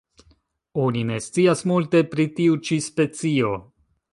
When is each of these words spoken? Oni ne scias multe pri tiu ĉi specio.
Oni 0.83 1.03
ne 1.09 1.17
scias 1.25 1.61
multe 1.73 2.03
pri 2.15 2.25
tiu 2.41 2.59
ĉi 2.71 2.79
specio. 2.87 3.53